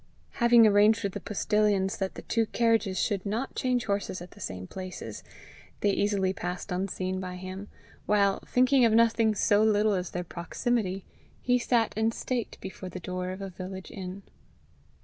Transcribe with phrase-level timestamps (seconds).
[0.39, 4.39] Having arranged with the postilions that the two carriages should not change horses at the
[4.39, 5.21] same places,
[5.81, 7.67] they easily passed unseen by him,
[8.07, 11.05] while, thinking of nothing so little as their proximity,
[11.39, 14.23] he sat in state before the door of a village inn.